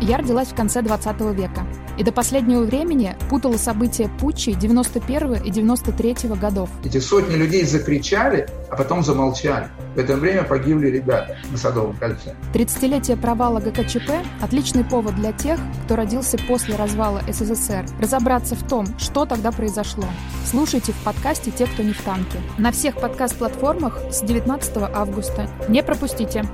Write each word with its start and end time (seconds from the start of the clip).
Я 0.00 0.16
родилась 0.16 0.48
в 0.48 0.54
конце 0.54 0.80
20 0.80 1.20
века 1.34 1.66
и 1.98 2.02
до 2.02 2.12
последнего 2.12 2.62
времени 2.62 3.14
путала 3.28 3.58
события 3.58 4.08
путчей 4.18 4.54
91 4.54 5.34
и 5.44 5.50
93 5.50 6.30
годов. 6.40 6.70
Эти 6.82 6.98
сотни 6.98 7.34
людей 7.34 7.66
закричали, 7.66 8.48
а 8.70 8.76
потом 8.76 9.02
замолчали. 9.02 9.68
В 9.94 9.98
это 9.98 10.16
время 10.16 10.44
погибли 10.44 10.88
ребята 10.88 11.36
на 11.50 11.58
Садовом 11.58 11.94
кольце. 11.96 12.34
30-летие 12.54 13.16
провала 13.16 13.60
ГКЧП– 13.60 14.10
отличный 14.40 14.84
повод 14.84 15.16
для 15.16 15.32
тех, 15.32 15.60
кто 15.84 15.96
родился 15.96 16.38
после 16.48 16.76
развала 16.76 17.20
СССР, 17.28 17.84
разобраться 18.00 18.54
в 18.54 18.66
том, 18.66 18.86
что 18.98 19.26
тогда 19.26 19.52
произошло. 19.52 20.04
Слушайте 20.46 20.92
в 20.92 21.04
подкасте 21.04 21.50
«Те, 21.50 21.66
кто 21.66 21.82
не 21.82 21.92
в 21.92 22.00
танке». 22.02 22.38
На 22.56 22.72
всех 22.72 22.96
подкаст-платформах 22.96 23.98
с 24.10 24.22
19 24.22 24.76
августа. 24.94 25.50
Не 25.68 25.82
пропустите! 25.82 26.44